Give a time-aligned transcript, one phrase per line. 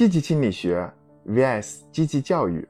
[0.00, 0.90] 积极心理学
[1.26, 2.66] vs 积极教育。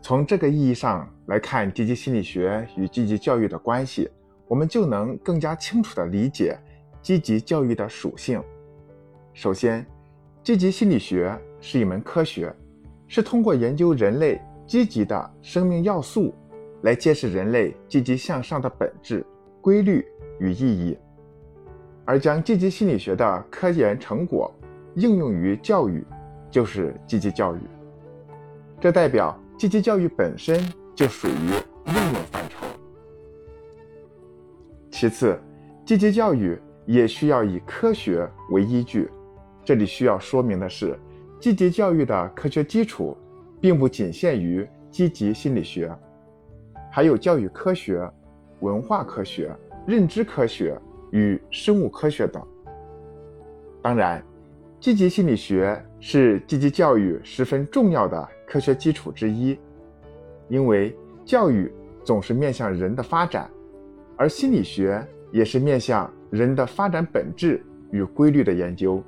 [0.00, 4.10] 从这个意义上来看，积极心理学与积极教育的关系，
[4.48, 6.58] 我们就能更加清楚地理解
[7.00, 8.42] 积极教育的属性。
[9.32, 9.86] 首先，
[10.42, 12.52] 积极心理学是一门科学，
[13.06, 16.34] 是通过研究人类积极的生命要素，
[16.82, 19.24] 来揭示人类积极向上的本质、
[19.60, 20.04] 规律
[20.40, 20.98] 与意义。
[22.04, 24.52] 而将积极心理学的科研成果
[24.94, 26.04] 应用于教育，
[26.50, 27.60] 就是积极教育。
[28.80, 30.60] 这代表积极教育本身
[30.94, 31.50] 就属于
[31.86, 32.66] 应用范畴。
[34.90, 35.38] 其次，
[35.84, 39.10] 积极教育也需要以科学为依据。
[39.64, 40.98] 这里需要说明的是，
[41.40, 43.16] 积极教育的科学基础
[43.60, 45.90] 并不仅限于积极心理学，
[46.90, 48.08] 还有教育科学、
[48.60, 49.54] 文化科学、
[49.86, 50.80] 认知科学。
[51.12, 52.42] 与生物科学等。
[53.82, 54.24] 当然，
[54.82, 59.56] 积极心理学是积极教育十分重要的科学基础之一，
[60.48, 60.92] 因为
[61.24, 63.48] 教育总是面向人的发展，
[64.16, 69.00] 而心理学也是面向人的发展本质与规律的研究。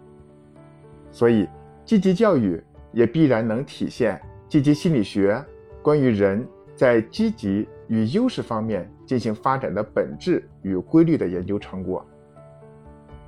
[1.11, 1.45] 所以，
[1.85, 5.45] 积极教育也必然能体现积极心理学
[5.83, 8.89] 关于人在积极与优势方面。
[9.07, 12.03] 进行发展的本质与规律的研究成果。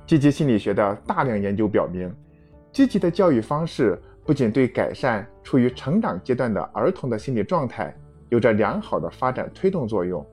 [0.07, 2.11] 积极心理学的大量研究表明，
[2.77, 7.91] 积极的教育方式不仅对改善处于成长阶段的儿童的心理状态
[8.29, 10.23] 有着良好的发展推动作用，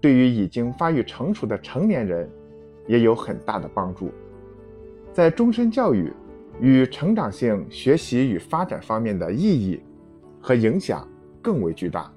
[0.00, 2.28] 对于已经发育成熟的成年人
[2.88, 4.10] 也有很大的帮助。
[5.12, 6.12] 在终身教育
[6.60, 9.80] 与成长性学习与发展方面的意义
[10.42, 11.06] 和影响
[11.40, 12.12] 更为巨大。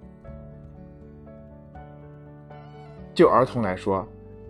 [3.13, 4.07] 就儿童来说，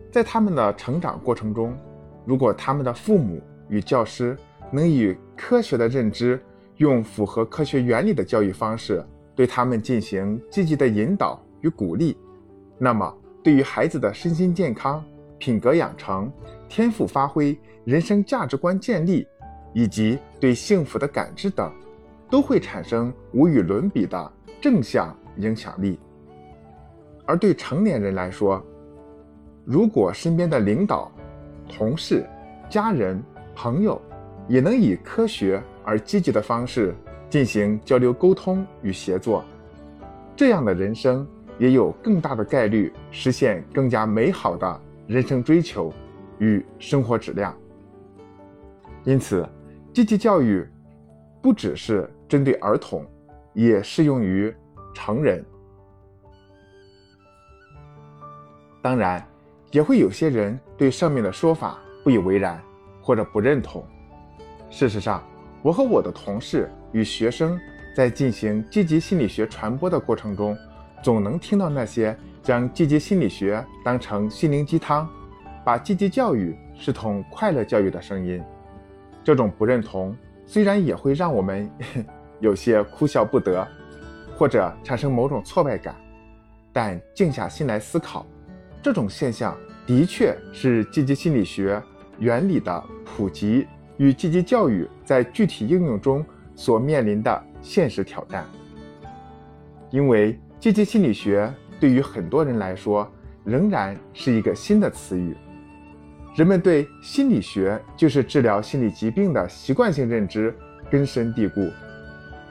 [0.09, 1.77] 在他们的成长过程中，
[2.23, 4.37] 如果他们的父母与教师
[4.71, 6.41] 能以科学的认知，
[6.77, 9.05] 用符合科学原理的教育方式
[9.35, 12.17] 对他们进行积极的引导与鼓励，
[12.77, 15.03] 那么对于孩子的身心健康、
[15.37, 16.31] 品格养成、
[16.69, 19.27] 天赋发挥、人生价值观建立，
[19.73, 21.71] 以及对幸福的感知等，
[22.29, 24.31] 都会产生无与伦比的
[24.61, 25.99] 正向影响力。
[27.25, 28.63] 而对成年人来说，
[29.65, 31.11] 如果身边的领导、
[31.69, 32.27] 同事、
[32.69, 33.23] 家人、
[33.55, 34.01] 朋友
[34.47, 36.93] 也能以科学而积极的方式
[37.29, 39.43] 进行交流沟通与协作，
[40.35, 45.93] 这样的人生也有更大的概率实现更加美好的人生追求
[46.39, 47.55] 与生活质量。
[49.03, 49.47] 因此，
[49.93, 50.67] 积极教育
[51.41, 53.05] 不只是针对儿童，
[53.53, 54.53] 也适用于
[54.93, 55.43] 成人。
[58.81, 59.25] 当然，
[59.71, 62.61] 也会有些人对上面的说法不以为然，
[63.01, 63.85] 或者不认同。
[64.71, 65.21] 事实上，
[65.61, 67.59] 我和我的同事与学生
[67.93, 70.57] 在进行积极心理学传播的过程中，
[71.03, 75.07] 总能听到那些将积极心理学当成心灵鸡汤，
[75.65, 78.41] 把积极教育视同快乐教育的声音。
[79.23, 80.15] 这种不认同
[80.47, 81.69] 虽然也会让我们
[82.39, 83.67] 有些哭笑不得，
[84.37, 85.93] 或者产生某种挫败感，
[86.71, 88.25] 但静下心来思考。
[88.81, 89.55] 这种现象
[89.85, 91.79] 的确是积极心理学
[92.17, 93.67] 原理的普及
[94.01, 96.25] 与积极教育在具体应用中
[96.55, 98.43] 所面临的现实挑战。
[99.91, 103.07] 因为积极心理学对于很多人来说
[103.43, 105.37] 仍然是一个新的词语，
[106.35, 110.51] 人们对心理学就是治疗心理疾病的习惯性认知
[110.89, 111.69] 根深蒂固，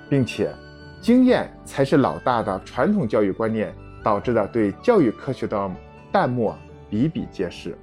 [0.08, 0.54] 并且
[1.00, 3.74] 经验才是老大的传统教育观念
[4.04, 5.68] 导致的对教育科学的。
[6.12, 6.58] 淡漠
[6.88, 7.76] 比比皆是。